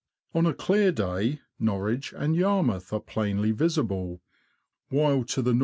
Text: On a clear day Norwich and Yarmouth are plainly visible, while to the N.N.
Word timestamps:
On 0.33 0.47
a 0.47 0.53
clear 0.55 0.91
day 0.91 1.41
Norwich 1.59 2.11
and 2.17 2.35
Yarmouth 2.35 2.91
are 2.91 2.99
plainly 2.99 3.51
visible, 3.51 4.19
while 4.89 5.23
to 5.25 5.43
the 5.43 5.51
N.N. 5.51 5.59